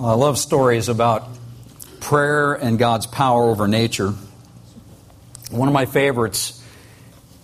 [0.00, 1.28] I love stories about
[2.00, 4.14] prayer and God's power over nature.
[5.50, 6.64] One of my favorites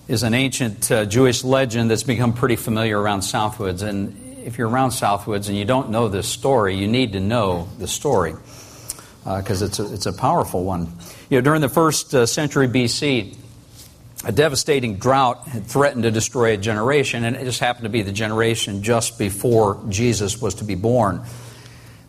[0.09, 3.83] is an ancient uh, Jewish legend that's become pretty familiar around Southwoods.
[3.83, 7.69] And if you're around Southwoods and you don't know this story, you need to know
[7.79, 8.35] the story
[9.25, 10.91] because uh, it's, a, it's a powerful one.
[11.29, 13.37] You know, during the first uh, century BC,
[14.25, 18.01] a devastating drought had threatened to destroy a generation, and it just happened to be
[18.01, 21.27] the generation just before Jesus was to be born.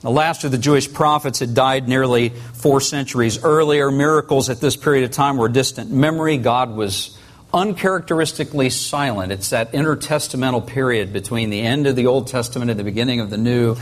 [0.02, 3.92] The last of the Jewish prophets had died nearly four centuries earlier.
[3.92, 6.38] Miracles at this period of time were distant memory.
[6.38, 7.18] God was
[7.54, 9.34] uncharacteristically silent.
[9.34, 13.30] It's that intertestamental period between the end of the Old Testament and the beginning of
[13.30, 13.76] the New.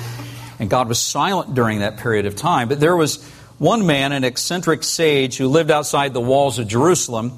[0.58, 2.68] And God was silent during that period of time.
[2.68, 3.23] But there was
[3.59, 7.34] one man, an eccentric sage, who lived outside the walls of Jerusalem,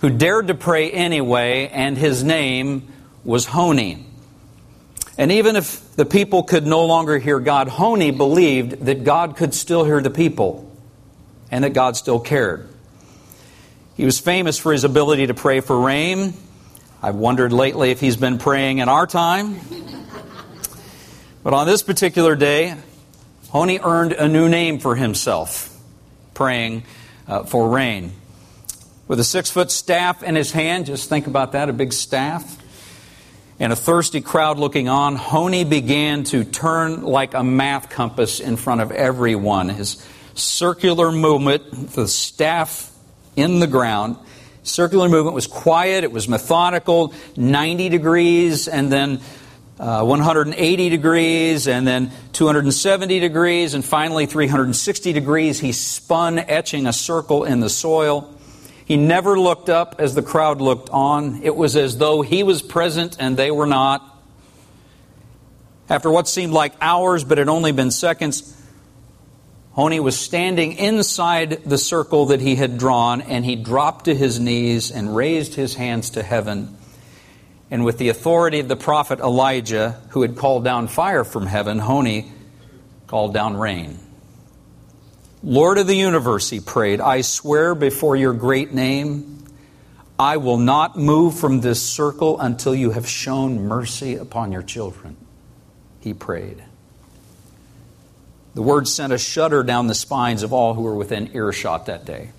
[0.00, 2.92] who dared to pray anyway, and his name
[3.24, 4.06] was Honi.
[5.16, 9.52] And even if the people could no longer hear God, Honi believed that God could
[9.52, 10.70] still hear the people
[11.50, 12.68] and that God still cared.
[13.96, 16.34] He was famous for his ability to pray for rain.
[17.02, 19.58] I've wondered lately if he's been praying in our time.
[21.42, 22.76] But on this particular day,
[23.48, 25.76] Honi earned a new name for himself,
[26.32, 26.84] praying
[27.26, 28.12] uh, for rain.
[29.08, 32.56] With a six foot staff in his hand, just think about that a big staff
[33.60, 38.56] and a thirsty crowd looking on, Honi began to turn like a math compass in
[38.56, 39.68] front of everyone.
[39.68, 42.92] His circular movement, the staff
[43.34, 44.16] in the ground,
[44.62, 49.20] circular movement was quiet, it was methodical, 90 degrees, and then
[49.80, 55.58] uh, 180 degrees, and then 270 degrees, and finally 360 degrees.
[55.58, 58.37] He spun, etching a circle in the soil.
[58.88, 61.42] He never looked up as the crowd looked on.
[61.42, 64.02] It was as though he was present and they were not.
[65.90, 68.56] After what seemed like hours, but had only been seconds,
[69.72, 74.40] Honi was standing inside the circle that he had drawn, and he dropped to his
[74.40, 76.74] knees and raised his hands to heaven.
[77.70, 81.78] And with the authority of the prophet Elijah, who had called down fire from heaven,
[81.78, 82.32] Honi
[83.06, 83.98] called down rain.
[85.42, 89.44] Lord of the universe, he prayed, I swear before your great name,
[90.18, 95.16] I will not move from this circle until you have shown mercy upon your children.
[96.00, 96.62] He prayed.
[98.54, 102.04] The word sent a shudder down the spines of all who were within earshot that
[102.04, 102.30] day.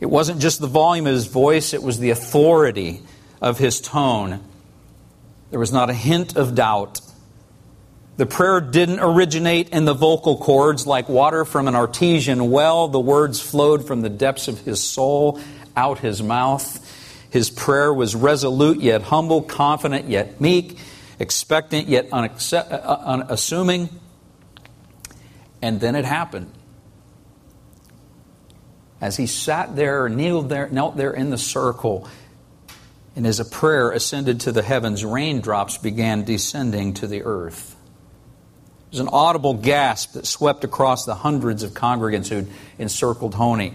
[0.00, 3.02] It wasn't just the volume of his voice, it was the authority
[3.42, 4.42] of his tone.
[5.50, 7.00] There was not a hint of doubt.
[8.16, 12.88] The prayer didn't originate in the vocal cords like water from an artesian well.
[12.88, 15.40] The words flowed from the depths of his soul
[15.76, 16.78] out his mouth.
[17.30, 20.78] His prayer was resolute yet humble, confident yet meek,
[21.18, 22.28] expectant yet uh,
[23.06, 23.88] unassuming.
[25.62, 26.52] And then it happened.
[29.00, 32.06] As he sat there, kneeled there, knelt there in the circle,
[33.16, 37.71] and as a prayer ascended to the heavens, raindrops began descending to the earth.
[38.92, 42.46] There's an audible gasp that swept across the hundreds of congregants who'd
[42.78, 43.72] encircled Honi.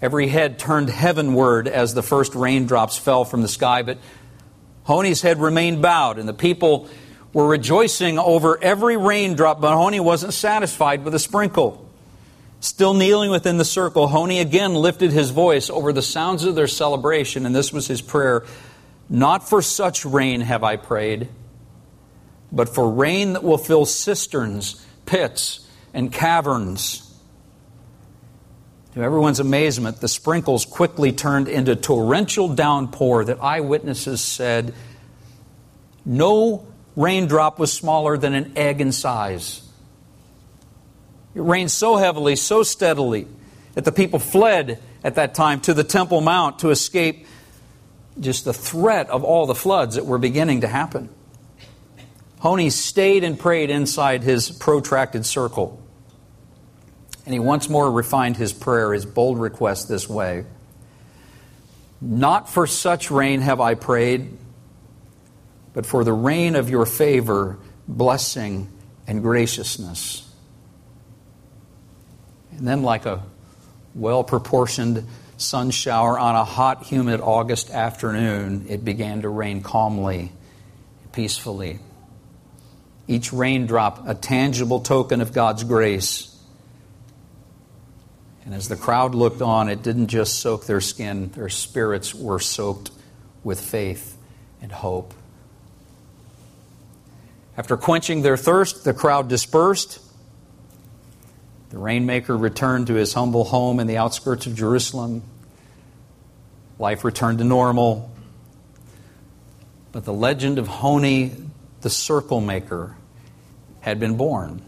[0.00, 3.98] Every head turned heavenward as the first raindrops fell from the sky, but
[4.84, 6.88] Honi's head remained bowed, and the people
[7.34, 11.86] were rejoicing over every raindrop, but Honi wasn't satisfied with a sprinkle.
[12.60, 16.66] Still kneeling within the circle, Honi again lifted his voice over the sounds of their
[16.66, 18.46] celebration, and this was his prayer
[19.10, 21.28] Not for such rain have I prayed
[22.52, 27.02] but for rain that will fill cisterns, pits, and caverns.
[28.94, 34.74] To everyone's amazement, the sprinkles quickly turned into torrential downpour that eyewitnesses said
[36.04, 39.62] no raindrop was smaller than an egg in size.
[41.34, 43.26] It rained so heavily, so steadily,
[43.74, 47.26] that the people fled at that time to the Temple Mount to escape
[48.18, 51.10] just the threat of all the floods that were beginning to happen.
[52.46, 55.82] Honi stayed and prayed inside his protracted circle.
[57.24, 60.44] And he once more refined his prayer, his bold request this way
[62.00, 64.38] Not for such rain have I prayed,
[65.74, 67.58] but for the rain of your favor,
[67.88, 68.70] blessing,
[69.08, 70.22] and graciousness.
[72.52, 73.24] And then, like a
[73.92, 75.04] well proportioned
[75.36, 80.30] sun shower on a hot, humid August afternoon, it began to rain calmly,
[81.10, 81.80] peacefully
[83.08, 86.32] each raindrop a tangible token of God's grace.
[88.44, 92.38] And as the crowd looked on, it didn't just soak their skin, their spirits were
[92.38, 92.90] soaked
[93.42, 94.16] with faith
[94.62, 95.14] and hope.
[97.56, 100.00] After quenching their thirst, the crowd dispersed.
[101.70, 105.22] The rainmaker returned to his humble home in the outskirts of Jerusalem.
[106.78, 108.10] Life returned to normal.
[109.92, 111.32] But the legend of Honi,
[111.80, 112.96] the circle maker,
[113.80, 114.62] had been born.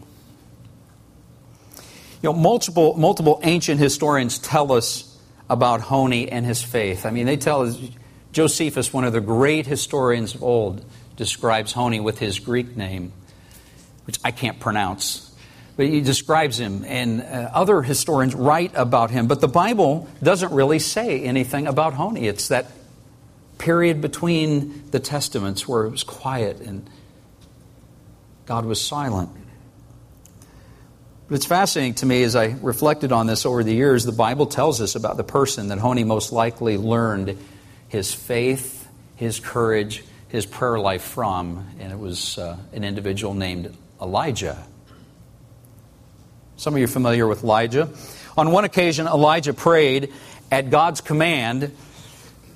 [2.21, 5.17] You know, multiple, multiple ancient historians tell us
[5.49, 7.05] about Honi and his faith.
[7.05, 7.79] I mean, they tell us,
[8.31, 10.85] Josephus, one of the great historians of old,
[11.15, 13.11] describes Honi with his Greek name,
[14.05, 15.25] which I can't pronounce.
[15.75, 19.27] But he describes him, and uh, other historians write about him.
[19.27, 22.27] But the Bible doesn't really say anything about Honi.
[22.27, 22.67] It's that
[23.57, 26.89] period between the Testaments where it was quiet and
[28.49, 29.29] God was silent.
[31.27, 34.47] But it's fascinating to me as I reflected on this over the years, the Bible
[34.47, 37.37] tells us about the person that Honi most likely learned
[37.89, 38.87] his faith,
[39.17, 44.57] his courage, his prayer life from, and it was uh, an individual named Elijah.
[46.55, 47.87] Some of you are familiar with Elijah.
[48.35, 50.11] On one occasion, Elijah prayed
[50.49, 51.71] at God's command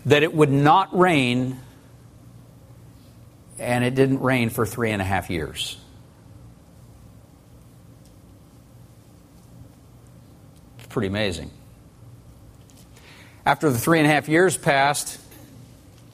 [0.08, 1.60] that it would not rain,
[3.64, 5.78] and it didn't rain for three and a half years.
[10.94, 11.50] pretty amazing.
[13.46, 15.20] After the three and a half years passed,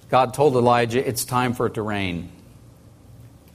[0.10, 2.32] God told Elijah, It's time for it to rain.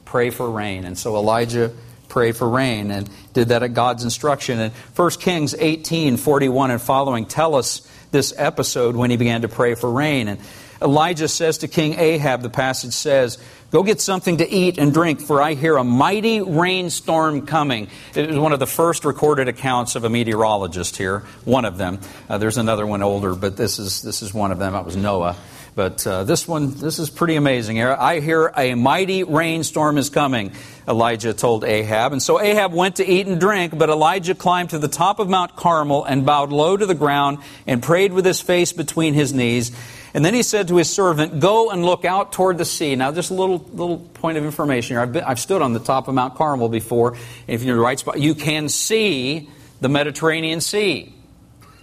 [0.05, 0.85] Pray for rain.
[0.85, 1.73] And so Elijah
[2.09, 4.61] prayed for rain and did that at God's instruction.
[4.61, 9.49] And 1 Kings 18 41 and following tell us this episode when he began to
[9.49, 10.29] pray for rain.
[10.29, 10.39] And
[10.85, 13.39] Elijah says to King Ahab, the passage says,
[13.71, 17.89] Go get something to eat and drink, for I hear a mighty rainstorm coming.
[18.15, 21.99] It was one of the first recorded accounts of a meteorologist here, one of them.
[22.29, 24.75] Uh, there's another one older, but this is, this is one of them.
[24.75, 25.35] That was Noah.
[25.75, 27.83] But uh, this one, this is pretty amazing.
[27.83, 30.53] I hear a mighty rainstorm is coming,
[30.87, 32.13] Elijah told Ahab.
[32.13, 35.29] And so Ahab went to eat and drink, but Elijah climbed to the top of
[35.29, 39.33] Mount Carmel and bowed low to the ground and prayed with his face between his
[39.33, 39.73] knees.
[40.15, 42.95] And then he said to his servant, Go and look out toward the sea.
[42.95, 45.01] Now, just a little, little point of information here.
[45.01, 47.17] I've, been, I've stood on the top of Mount Carmel before.
[47.49, 49.51] If you're in the right spot, you can see
[49.81, 51.13] the Mediterranean Sea.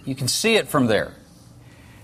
[0.06, 1.14] You can see it from there.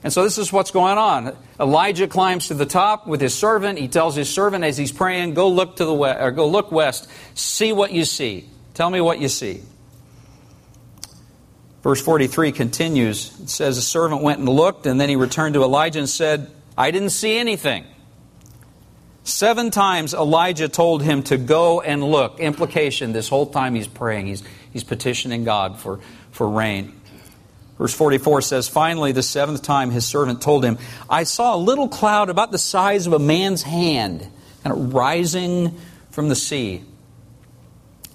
[0.04, 1.36] And so this is what's going on.
[1.58, 3.78] Elijah climbs to the top with his servant.
[3.78, 6.70] He tells his servant as he's praying, "Go look to the west, or go look
[6.70, 7.08] west.
[7.34, 8.48] See what you see.
[8.74, 9.62] Tell me what you see."
[11.82, 13.38] Verse 43 continues.
[13.40, 16.50] It says, A servant went and looked, and then he returned to Elijah and said,
[16.76, 17.84] I didn't see anything.
[19.24, 22.40] Seven times Elijah told him to go and look.
[22.40, 24.42] Implication this whole time he's praying, he's,
[24.72, 26.98] he's petitioning God for, for rain.
[27.76, 30.78] Verse 44 says, Finally, the seventh time his servant told him,
[31.08, 34.26] I saw a little cloud about the size of a man's hand,
[34.64, 35.78] kind of rising
[36.10, 36.82] from the sea.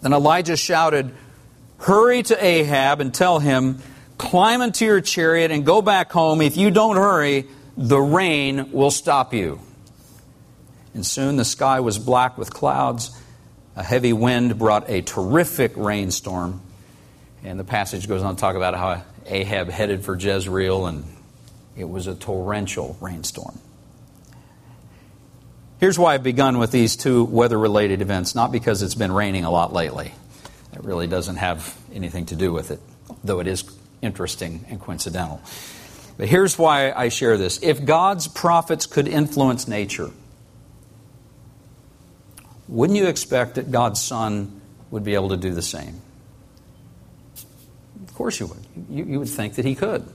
[0.01, 1.15] Then Elijah shouted,
[1.84, 3.80] Hurry to Ahab and tell him,
[4.18, 6.42] Climb into your chariot and go back home.
[6.42, 7.46] If you don't hurry,
[7.76, 9.60] the rain will stop you.
[10.94, 13.12] And soon the sky was black with clouds.
[13.76, 16.62] A heavy wind brought a terrific rainstorm.
[17.44, 21.04] And the passage goes on to talk about how Ahab headed for Jezreel, and
[21.76, 23.60] it was a torrential rainstorm.
[25.80, 29.44] Here's why I've begun with these two weather related events, not because it's been raining
[29.44, 30.14] a lot lately.
[30.74, 32.80] It really doesn't have anything to do with it,
[33.24, 33.63] though it is
[34.01, 35.42] interesting and coincidental.
[36.18, 37.60] But here's why I share this.
[37.62, 40.12] If God's prophets could influence nature,
[42.68, 44.62] wouldn't you expect that God's Son
[44.92, 46.01] would be able to do the same?
[48.08, 48.65] Of course you would.
[48.89, 50.08] You, would think that he could.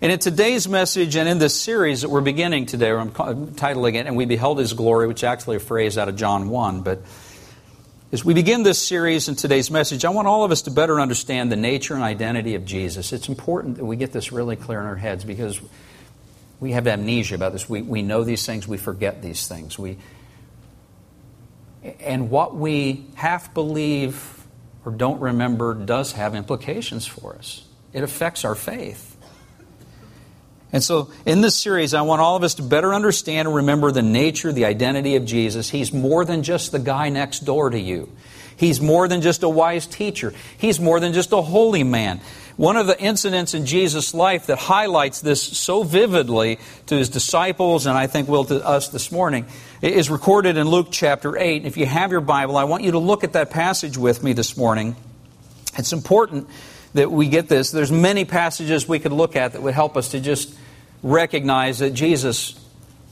[0.00, 4.06] And in today's message and in this series that we're beginning today, I'm titling it,
[4.06, 7.02] And We Beheld His Glory, which is actually a phrase out of John 1, but
[8.10, 10.98] as we begin this series and today's message, I want all of us to better
[10.98, 13.12] understand the nature and identity of Jesus.
[13.12, 15.60] It's important that we get this really clear in our heads because
[16.58, 17.68] we have amnesia about this.
[17.68, 19.78] We, we know these things, we forget these things.
[19.78, 19.98] We,
[22.00, 24.42] and what we half believe
[24.86, 29.07] or don't remember does have implications for us, it affects our faith.
[30.72, 33.90] And so, in this series, I want all of us to better understand and remember
[33.90, 35.70] the nature, the identity of Jesus.
[35.70, 38.10] He's more than just the guy next door to you.
[38.56, 40.34] He's more than just a wise teacher.
[40.58, 42.20] He's more than just a holy man.
[42.56, 47.86] One of the incidents in Jesus' life that highlights this so vividly to his disciples,
[47.86, 49.46] and I think will to us this morning,
[49.80, 51.66] is recorded in Luke chapter 8.
[51.66, 54.32] If you have your Bible, I want you to look at that passage with me
[54.32, 54.96] this morning.
[55.78, 56.48] It's important
[56.94, 57.70] that we get this.
[57.70, 60.54] There's many passages we could look at that would help us to just
[61.02, 62.58] recognize that Jesus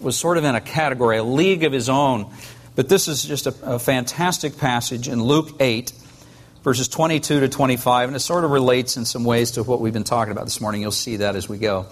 [0.01, 2.31] was sort of in a category, a league of his own.
[2.75, 5.93] But this is just a, a fantastic passage in Luke 8,
[6.63, 9.93] verses 22 to 25, and it sort of relates in some ways to what we've
[9.93, 10.83] been talking about this morning.
[10.83, 11.87] You'll see that as we go.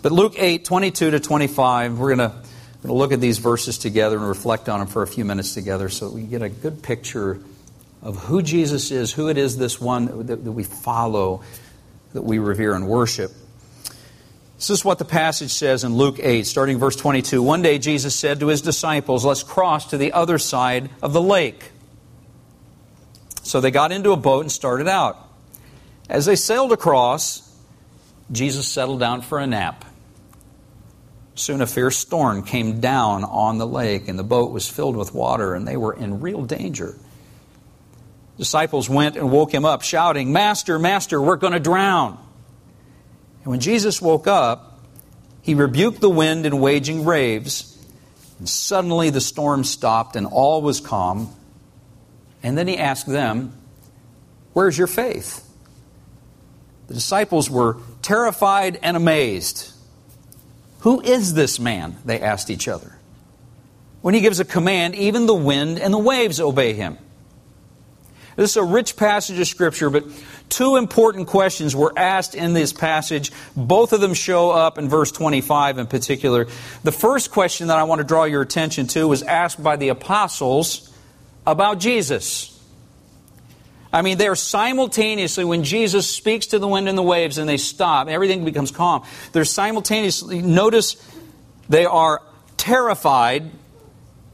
[0.00, 4.26] But Luke 8, 22 to 25, we're going to look at these verses together and
[4.26, 7.38] reflect on them for a few minutes together so we get a good picture
[8.02, 11.42] of who Jesus is, who it is this one that, that we follow,
[12.12, 13.32] that we revere and worship.
[14.56, 17.42] This is what the passage says in Luke 8, starting verse 22.
[17.42, 21.22] One day Jesus said to his disciples, Let's cross to the other side of the
[21.22, 21.70] lake.
[23.42, 25.18] So they got into a boat and started out.
[26.08, 27.48] As they sailed across,
[28.30, 29.84] Jesus settled down for a nap.
[31.34, 35.14] Soon a fierce storm came down on the lake, and the boat was filled with
[35.14, 36.94] water, and they were in real danger.
[38.38, 42.18] Disciples went and woke him up, shouting, Master, Master, we're going to drown.
[43.42, 44.80] And when Jesus woke up,
[45.42, 47.68] he rebuked the wind and waging waves,
[48.38, 51.34] and suddenly the storm stopped and all was calm.
[52.42, 53.52] And then he asked them,
[54.52, 55.48] Where's your faith?
[56.88, 59.72] The disciples were terrified and amazed.
[60.80, 61.96] Who is this man?
[62.04, 62.98] They asked each other.
[64.00, 66.98] When he gives a command, even the wind and the waves obey him.
[68.36, 70.04] This is a rich passage of Scripture, but
[70.48, 73.30] two important questions were asked in this passage.
[73.56, 76.46] Both of them show up in verse 25 in particular.
[76.82, 79.88] The first question that I want to draw your attention to was asked by the
[79.88, 80.90] apostles
[81.46, 82.48] about Jesus.
[83.92, 87.58] I mean, they're simultaneously, when Jesus speaks to the wind and the waves and they
[87.58, 89.04] stop, everything becomes calm.
[89.32, 90.96] They're simultaneously, notice
[91.68, 92.22] they are
[92.56, 93.50] terrified,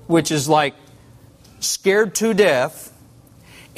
[0.07, 0.75] which is like
[1.59, 2.88] scared to death,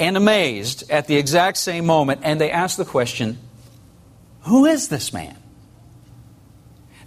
[0.01, 2.21] and amazed at the exact same moment.
[2.23, 3.37] And they ask the question,
[4.41, 5.37] Who is this man?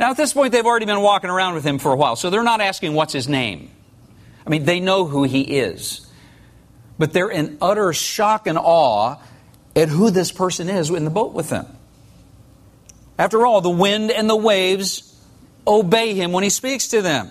[0.00, 2.30] Now, at this point, they've already been walking around with him for a while, so
[2.30, 3.70] they're not asking what's his name.
[4.46, 6.04] I mean, they know who he is
[6.98, 9.16] but they're in utter shock and awe
[9.74, 11.66] at who this person is in the boat with them.
[13.18, 15.10] After all, the wind and the waves
[15.66, 17.30] obey him when he speaks to them.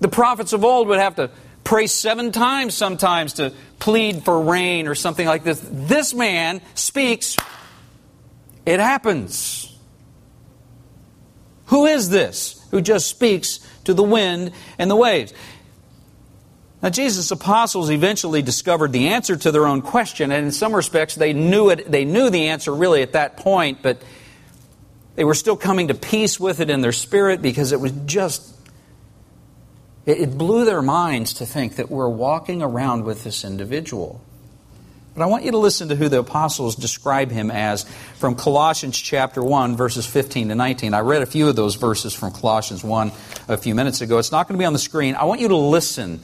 [0.00, 1.30] The prophets of old would have to
[1.64, 5.60] pray seven times sometimes to plead for rain or something like this.
[5.70, 7.36] This man speaks,
[8.66, 9.66] it happens.
[11.66, 15.32] Who is this who just speaks to the wind and the waves?
[16.82, 21.14] Now, Jesus' apostles eventually discovered the answer to their own question, and in some respects,
[21.14, 21.90] they knew it.
[21.90, 24.02] They knew the answer really at that point, but
[25.14, 28.56] they were still coming to peace with it in their spirit because it was just.
[30.06, 34.20] It blew their minds to think that we're walking around with this individual.
[35.14, 37.84] But I want you to listen to who the apostles describe him as
[38.18, 40.94] from Colossians chapter 1, verses 15 to 19.
[40.94, 43.12] I read a few of those verses from Colossians 1
[43.48, 44.18] a few minutes ago.
[44.18, 45.16] It's not going to be on the screen.
[45.16, 46.20] I want you to listen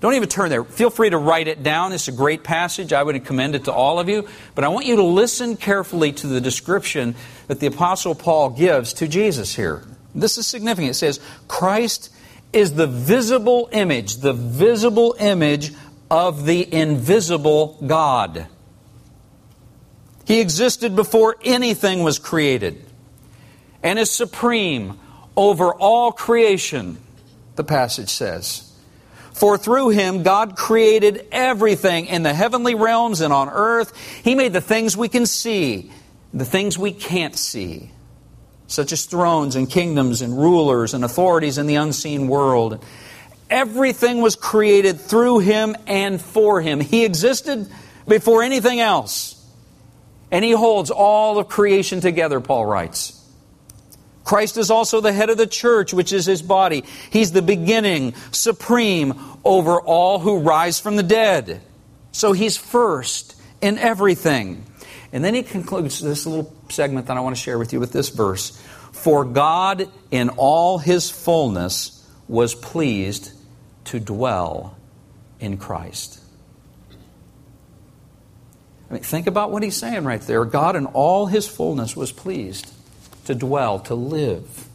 [0.00, 0.62] don't even turn there.
[0.62, 1.92] Feel free to write it down.
[1.92, 2.92] It's a great passage.
[2.92, 4.28] I would commend it to all of you.
[4.54, 7.14] But I want you to listen carefully to the description
[7.48, 9.84] that the Apostle Paul gives to Jesus here.
[10.14, 10.90] This is significant.
[10.90, 11.18] It says,
[11.48, 12.12] Christ
[12.52, 15.72] is the visible image, the visible image
[16.10, 18.46] of the invisible God.
[20.24, 22.84] He existed before anything was created
[23.82, 24.98] and is supreme
[25.36, 26.98] over all creation,
[27.54, 28.62] the passage says.
[29.32, 33.94] For through him, God created everything in the heavenly realms and on earth.
[34.24, 35.92] He made the things we can see,
[36.32, 37.90] the things we can't see,
[38.66, 42.84] such as thrones and kingdoms and rulers and authorities in the unseen world.
[43.48, 46.80] Everything was created through him and for him.
[46.80, 47.68] He existed
[48.08, 49.32] before anything else.
[50.30, 53.12] And he holds all of creation together, Paul writes.
[54.24, 56.82] Christ is also the head of the church, which is his body.
[57.10, 61.60] He's the beginning, supreme over all who rise from the dead.
[62.10, 64.66] So he's first in everything.
[65.12, 67.92] And then he concludes this little segment that I want to share with you with
[67.92, 68.50] this verse
[68.92, 73.32] For God in all his fullness was pleased
[73.86, 74.76] to dwell
[75.40, 76.20] in Christ.
[78.90, 80.44] I mean, think about what he's saying right there.
[80.44, 82.72] God in all his fullness was pleased
[83.24, 84.68] to dwell, to live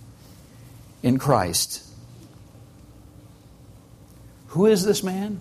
[1.01, 1.88] in Christ.
[4.48, 5.39] Who is this man?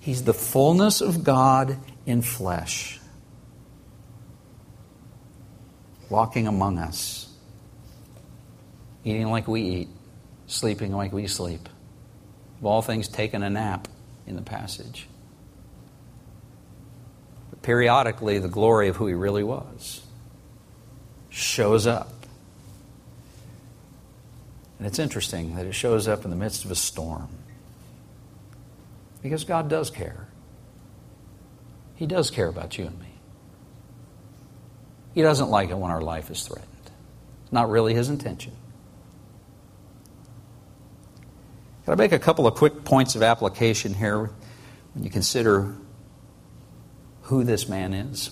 [0.00, 2.97] He's the fullness of God in flesh,
[6.10, 7.28] walking among us,
[9.04, 9.88] eating like we eat,
[10.46, 11.68] sleeping like we sleep.
[12.58, 13.88] Of all things, taking a nap
[14.26, 15.06] in the passage.
[17.50, 20.02] But periodically, the glory of who he really was
[21.28, 22.12] shows up.
[24.78, 27.28] And it's interesting that it shows up in the midst of a storm.
[29.22, 30.28] Because God does care.
[31.96, 33.07] He does care about you and me.
[35.18, 36.90] He doesn't like it when our life is threatened.
[37.42, 38.52] It's not really his intention.
[41.84, 44.30] Can I make a couple of quick points of application here
[44.94, 45.74] when you consider
[47.22, 48.30] who this man is?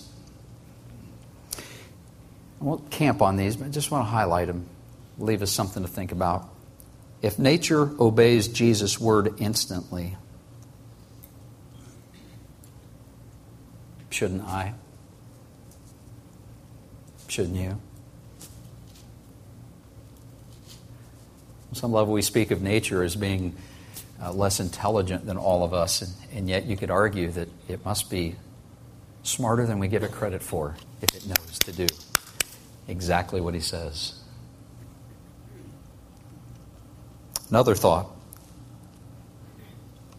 [1.57, 4.65] I won't camp on these, but I just want to highlight them,
[5.17, 6.47] leave us something to think about.
[7.21, 10.15] If nature obeys Jesus' word instantly,
[14.09, 14.75] shouldn't I?
[17.27, 17.79] Shouldn't you?
[21.69, 23.55] On some level, we speak of nature as being
[24.21, 27.83] uh, less intelligent than all of us, and, and yet you could argue that it
[27.85, 28.35] must be
[29.23, 31.87] smarter than we give it credit for if it knows to do
[32.87, 34.21] exactly what he says.
[37.49, 38.16] Another thought.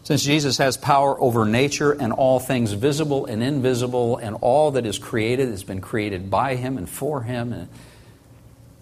[0.09, 4.87] Since Jesus has power over nature and all things visible and invisible, and all that
[4.87, 7.69] is created has been created by him and for him, and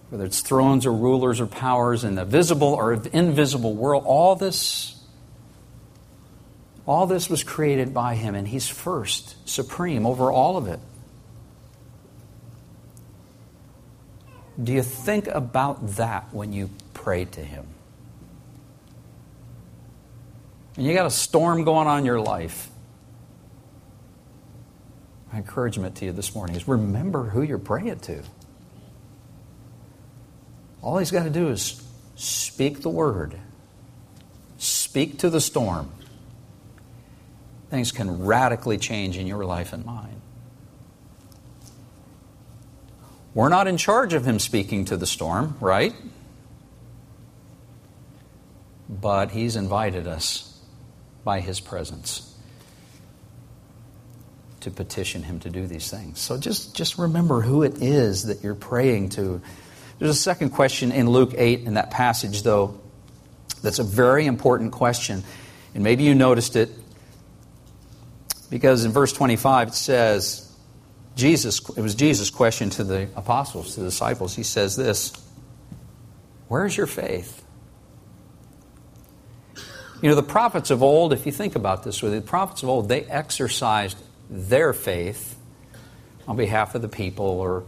[0.09, 5.03] whether it's thrones or rulers or powers in the visible or invisible world, all this
[6.85, 10.79] all this was created by him, and he's first, supreme over all of it.
[14.63, 17.67] Do you think about that when you pray to him?
[20.77, 22.69] And you got a storm going on in your life.
[25.31, 28.21] My encouragement to you this morning is remember who you're praying to.
[30.83, 31.83] All he's got to do is
[32.15, 33.35] speak the word,
[34.59, 35.91] speak to the storm.
[37.71, 40.21] Things can radically change in your life and mine.
[43.33, 45.93] We're not in charge of him speaking to the storm, right?
[48.87, 50.46] But he's invited us
[51.27, 52.33] by his presence
[54.61, 56.21] to petition him to do these things.
[56.21, 59.41] So just, just remember who it is that you're praying to.
[59.99, 62.79] There's a second question in Luke 8 in that passage, though,
[63.61, 65.21] that's a very important question.
[65.75, 66.69] And maybe you noticed it
[68.49, 70.49] because in verse 25 it says,
[71.17, 74.33] Jesus, it was Jesus' question to the apostles, to the disciples.
[74.33, 75.11] He says this
[76.47, 77.43] Where's your faith?
[80.01, 82.69] You know, the prophets of old, if you think about this with the prophets of
[82.69, 83.97] old, they exercised
[84.29, 85.35] their faith
[86.27, 87.63] on behalf of the people or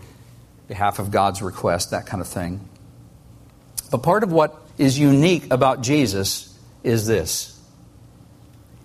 [0.68, 2.70] behalf of God's request, that kind of thing.
[3.90, 7.60] But part of what is unique about Jesus is this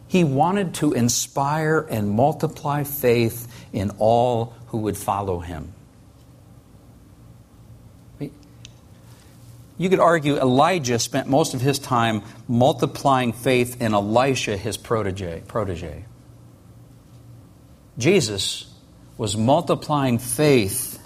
[0.09, 5.74] He wanted to inspire and multiply faith in all who would follow him.
[9.77, 15.43] You could argue Elijah spent most of his time multiplying faith in Elisha, his protege.
[15.49, 16.05] protege.
[17.99, 18.67] Jesus
[19.17, 21.01] was multiplying faith,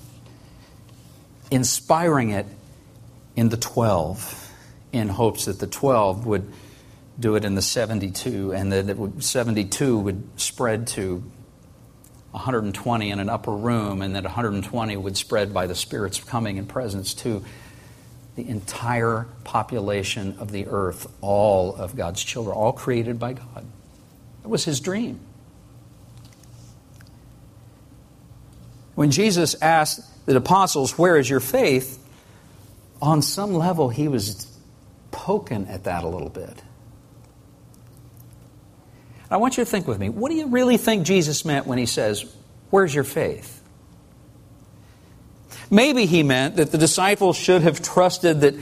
[1.50, 2.46] inspiring it
[3.36, 4.52] in the 12,
[4.92, 6.50] in hopes that the 12 would
[7.18, 11.22] do it in the 72, and that would, 72 would spread to
[12.30, 16.68] 120 in an upper room, and that 120 would spread by the Spirit's coming and
[16.68, 17.44] presence to
[18.38, 23.66] the entire population of the earth, all of God's children, all created by God.
[24.42, 25.18] That was his dream.
[28.94, 31.98] When Jesus asked the apostles, Where is your faith?
[33.00, 34.46] on some level, he was
[35.10, 36.62] poking at that a little bit.
[39.30, 40.08] I want you to think with me.
[40.08, 42.24] What do you really think Jesus meant when he says,
[42.70, 43.57] Where's your faith?
[45.70, 48.54] Maybe he meant that the disciples should have trusted that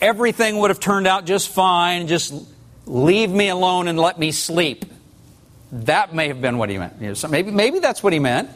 [0.00, 2.32] everything would have turned out just fine, just
[2.86, 4.84] leave me alone and let me sleep.
[5.72, 7.16] That may have been what he meant.
[7.16, 8.50] so maybe, maybe that's what he meant.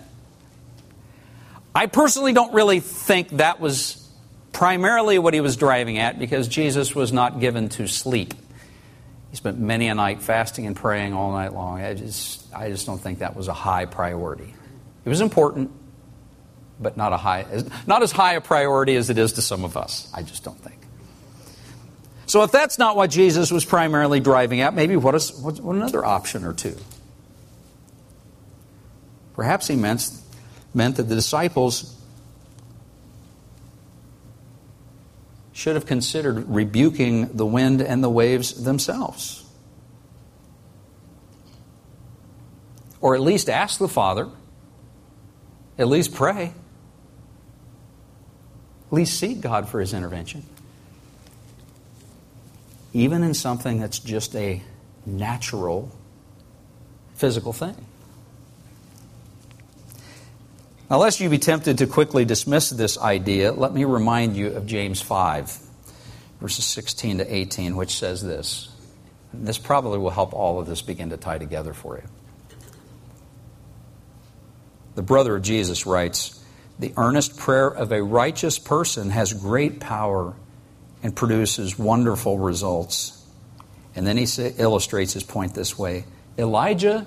[1.74, 4.08] I personally don't really think that was
[4.52, 8.34] primarily what he was driving at because Jesus was not given to sleep.
[9.30, 11.80] He spent many a night fasting and praying all night long.
[11.80, 14.54] I just, I just don't think that was a high priority.
[15.04, 15.70] It was important,
[16.80, 17.44] but not, a high,
[17.86, 20.10] not as high a priority as it is to some of us.
[20.14, 20.80] I just don't think.
[22.26, 25.76] So, if that's not what Jesus was primarily driving at, maybe what is what, what
[25.76, 26.76] another option or two?
[29.34, 30.10] Perhaps he meant,
[30.74, 31.96] meant that the disciples
[35.52, 39.44] should have considered rebuking the wind and the waves themselves.
[43.00, 44.28] Or at least ask the Father,
[45.78, 46.52] at least pray,
[48.88, 50.44] at least seek God for His intervention.
[52.94, 54.62] Even in something that's just a
[55.04, 55.94] natural
[57.14, 57.76] physical thing.
[60.90, 64.66] Now, lest you be tempted to quickly dismiss this idea, let me remind you of
[64.66, 65.58] James 5,
[66.40, 68.70] verses 16 to 18, which says this.
[69.32, 72.04] And this probably will help all of this begin to tie together for you.
[74.94, 76.37] The brother of Jesus writes
[76.78, 80.34] The earnest prayer of a righteous person has great power
[81.02, 83.14] and produces wonderful results.
[83.96, 84.26] And then he
[84.58, 86.04] illustrates his point this way
[86.36, 87.06] Elijah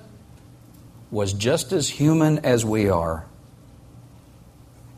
[1.10, 3.25] was just as human as we are.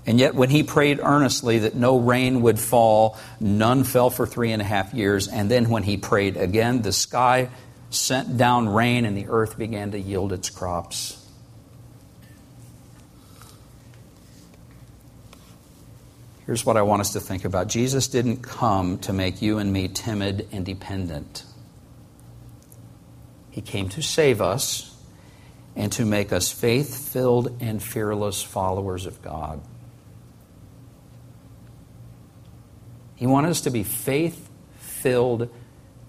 [0.05, 4.51] And yet, when he prayed earnestly that no rain would fall, none fell for three
[4.51, 5.29] and a half years.
[5.29, 7.49] And then, when he prayed again, the sky
[7.89, 11.22] sent down rain and the earth began to yield its crops.
[16.45, 19.71] Here's what I want us to think about Jesus didn't come to make you and
[19.71, 21.45] me timid and dependent.
[23.49, 24.95] He came to save us
[25.75, 29.61] and to make us faith filled and fearless followers of God.
[33.15, 35.49] He wanted us to be faith filled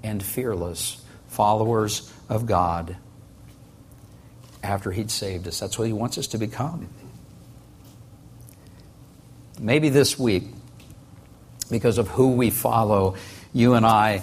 [0.03, 2.97] and fearless followers of God
[4.63, 5.61] after He'd saved us.
[5.61, 6.89] That's what He wants us to become.
[9.61, 10.45] Maybe this week,
[11.71, 13.17] because of who we follow,
[13.53, 14.23] you and I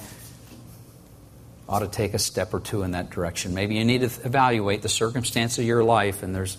[1.67, 3.53] ought to take a step or two in that direction.
[3.53, 6.57] Maybe you need to evaluate the circumstance of your life, and there's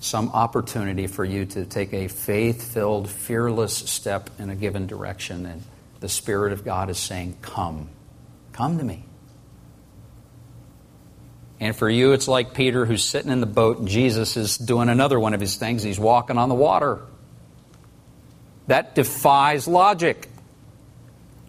[0.00, 5.46] some opportunity for you to take a faith filled, fearless step in a given direction.
[5.46, 5.62] And
[6.00, 7.88] the Spirit of God is saying, Come.
[8.52, 9.04] Come to me.
[11.58, 14.88] And for you, it's like Peter who's sitting in the boat, and Jesus is doing
[14.88, 15.82] another one of his things.
[15.82, 17.00] He's walking on the water.
[18.70, 20.28] That defies logic.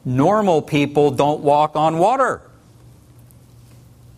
[0.03, 2.41] Normal people don't walk on water.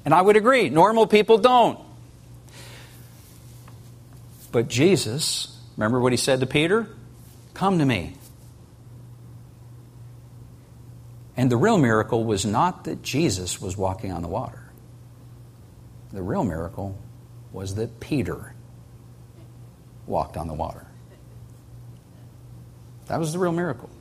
[0.06, 1.78] And I would agree, normal people don't.
[4.54, 6.88] But Jesus, remember what he said to Peter?
[7.54, 8.14] Come to me.
[11.36, 14.72] And the real miracle was not that Jesus was walking on the water.
[16.14, 16.98] The real miracle
[17.52, 18.56] was that Peter
[20.08, 20.88] walked on the water.
[23.14, 23.92] That was the real miracle.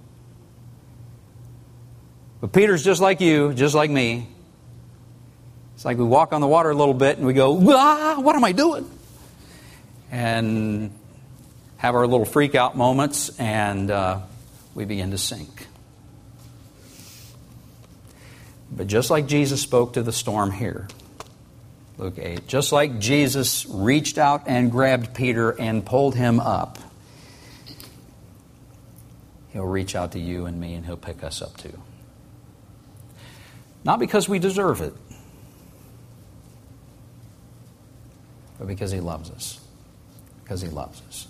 [2.40, 4.26] But Peter's just like you, just like me.
[5.74, 8.36] It's like we walk on the water a little bit and we go, ah, what
[8.36, 8.90] am I doing?
[10.10, 10.98] And
[11.76, 14.20] have our little freak out moments and uh,
[14.74, 15.66] we begin to sink.
[18.74, 20.88] But just like Jesus spoke to the storm here,
[21.98, 26.78] Luke 8, just like Jesus reached out and grabbed Peter and pulled him up,
[29.52, 31.78] he'll reach out to you and me and he'll pick us up too.
[33.84, 34.94] Not because we deserve it,
[38.58, 39.58] but because He loves us.
[40.44, 41.26] Because He loves us.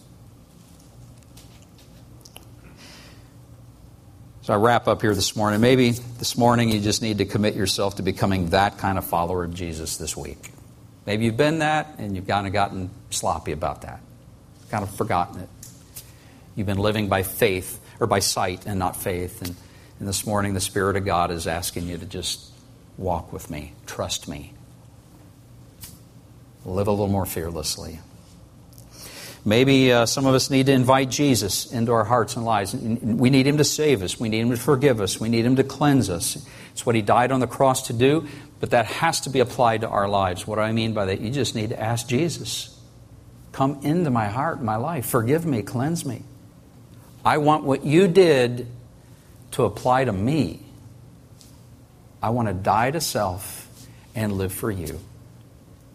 [4.43, 5.61] So I wrap up here this morning.
[5.61, 9.45] Maybe this morning you just need to commit yourself to becoming that kind of follower
[9.45, 10.51] of Jesus this week.
[11.07, 14.01] Maybe you've been that and you've kind of gotten sloppy about that,
[14.71, 15.49] kind of forgotten it.
[16.55, 19.43] You've been living by faith or by sight and not faith.
[19.43, 19.55] And,
[19.99, 22.51] and this morning the Spirit of God is asking you to just
[22.99, 24.53] walk with me, trust me,
[26.65, 28.01] live a little more fearlessly.
[29.45, 32.75] Maybe uh, some of us need to invite Jesus into our hearts and lives.
[32.75, 34.21] We need Him to save us.
[34.21, 35.19] We need Him to forgive us.
[35.19, 36.47] We need Him to cleanse us.
[36.71, 38.29] It's what He died on the cross to do,
[38.61, 40.47] but that has to be applied to our lives.
[40.47, 41.21] What do I mean by that?
[41.21, 42.79] You just need to ask Jesus
[43.53, 45.05] Come into my heart, my life.
[45.07, 46.23] Forgive me, cleanse me.
[47.25, 48.67] I want what you did
[49.53, 50.61] to apply to me.
[52.23, 53.69] I want to die to self
[54.15, 54.99] and live for you.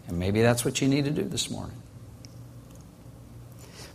[0.06, 1.76] And maybe that's what you need to do this morning.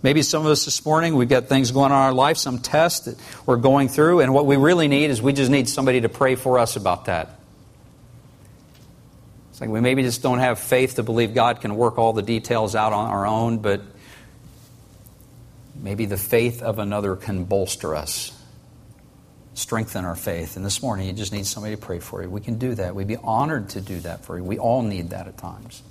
[0.04, 2.60] Maybe some of us this morning, we've got things going on in our life, some
[2.60, 6.02] tests that we're going through, and what we really need is we just need somebody
[6.02, 7.40] to pray for us about that.
[9.52, 12.22] It's like we maybe just don't have faith to believe God can work all the
[12.22, 13.82] details out on our own, but
[15.84, 18.32] maybe the faith of another can bolster us,
[19.54, 20.56] strengthen our faith.
[20.56, 22.30] And this morning, you just need somebody to pray for you.
[22.30, 22.96] We can do that.
[22.96, 24.44] We'd be honored to do that for you.
[24.44, 25.84] We all need that at times.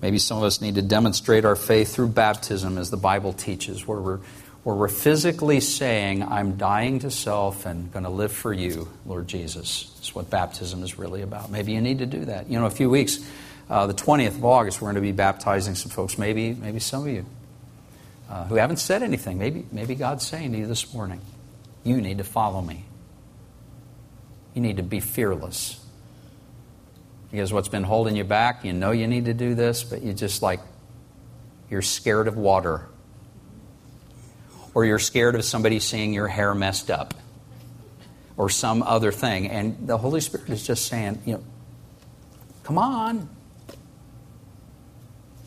[0.00, 3.86] Maybe some of us need to demonstrate our faith through baptism, as the Bible teaches,
[3.86, 4.20] where we're,
[4.62, 9.26] where we're physically saying, I'm dying to self and going to live for you, Lord
[9.28, 9.92] Jesus.
[9.96, 11.50] That's what baptism is really about.
[11.50, 12.48] Maybe you need to do that.
[12.48, 13.18] You know, a few weeks,
[13.68, 17.02] uh, the 20th of August, we're going to be baptizing some folks, maybe, maybe some
[17.02, 17.26] of you
[18.30, 19.38] uh, who haven't said anything.
[19.38, 21.20] Maybe, maybe God's saying to you this morning,
[21.82, 22.84] you need to follow me.
[24.54, 25.80] You need to be fearless
[27.30, 30.12] Because what's been holding you back, you know you need to do this, but you
[30.12, 30.60] just like,
[31.70, 32.86] you're scared of water.
[34.74, 37.14] Or you're scared of somebody seeing your hair messed up.
[38.36, 39.48] Or some other thing.
[39.48, 41.44] And the Holy Spirit is just saying, you know,
[42.62, 43.28] come on.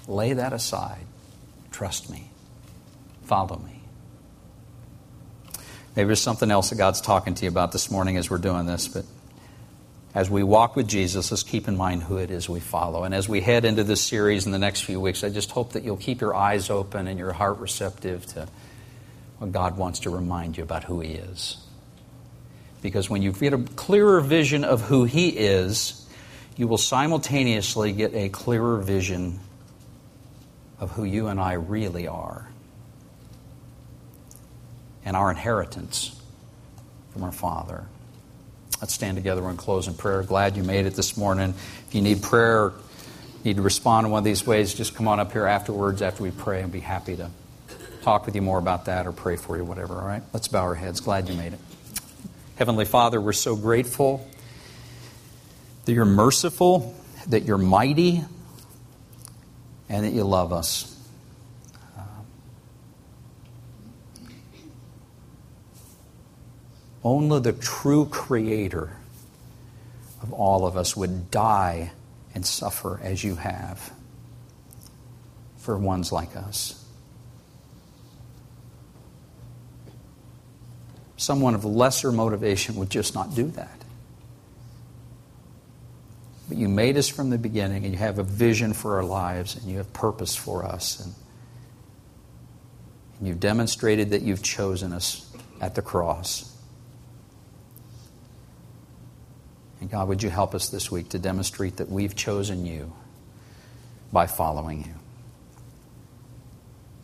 [0.08, 1.06] Lay that aside.
[1.72, 2.30] Trust me.
[3.24, 3.82] Follow me.
[5.96, 8.66] Maybe there's something else that God's talking to you about this morning as we're doing
[8.66, 9.06] this, but
[10.16, 13.04] as we walk with Jesus, let's keep in mind who it is we follow.
[13.04, 15.74] And as we head into this series in the next few weeks, I just hope
[15.74, 18.48] that you'll keep your eyes open and your heart receptive to
[19.40, 21.58] what God wants to remind you about who He is.
[22.82, 26.08] Because when you get a clearer vision of who He is,
[26.58, 29.40] you will simultaneously get a clearer vision
[30.80, 32.48] of who you and I really are
[35.06, 36.20] and our inheritance
[37.12, 37.86] from our Father.
[38.82, 40.24] Let's stand together and close in prayer.
[40.24, 41.54] Glad you made it this morning.
[41.88, 42.74] If you need prayer,
[43.44, 46.24] need to respond in one of these ways, just come on up here afterwards after
[46.24, 47.30] we pray and be happy to
[48.02, 50.24] talk with you more about that or pray for you, whatever, all right?
[50.34, 51.00] Let's bow our heads.
[51.00, 51.60] Glad you made it.
[52.58, 54.28] Heavenly Father, we're so grateful
[55.86, 56.96] that you're merciful,
[57.28, 58.24] that you're mighty,
[59.89, 60.93] and that you love us.
[67.04, 68.98] Only the true creator
[70.22, 71.92] of all of us would die
[72.34, 73.92] and suffer as you have
[75.58, 76.80] for ones like us.
[81.18, 83.84] Someone of lesser motivation would just not do that.
[86.50, 89.56] But you made us from the beginning, and you have a vision for our lives,
[89.56, 91.00] and you have purpose for us.
[91.00, 91.13] And,
[93.20, 95.30] and you've demonstrated that you've chosen us
[95.62, 96.53] at the cross.
[99.84, 102.93] And God, would you help us this week to demonstrate that we've chosen you
[104.13, 104.93] by following you,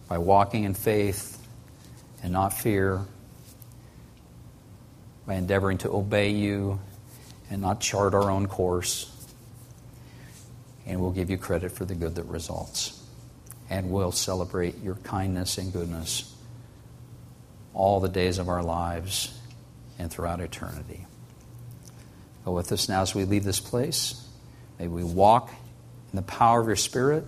[0.07, 1.45] by walking in faith
[2.23, 3.01] and not fear,
[5.27, 6.79] by endeavoring to obey you
[7.49, 9.13] and not chart our own course.
[10.87, 13.03] And we'll give you credit for the good that results.
[13.69, 16.33] And we'll celebrate your kindness and goodness
[17.73, 19.37] all the days of our lives
[19.97, 21.05] and throughout eternity.
[22.45, 24.27] Go with us now as we leave this place.
[24.79, 25.49] May we walk
[26.11, 27.25] in the power of your Spirit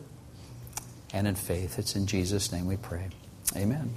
[1.13, 1.78] and in faith.
[1.78, 3.10] It's in Jesus' name we pray.
[3.56, 3.93] Amen.